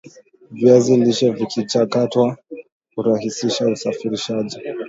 viazi 0.51 0.97
lishe 0.97 1.29
vikichakatwa 1.31 2.37
hurahisisha 2.95 3.67
usafirishaji 3.67 4.61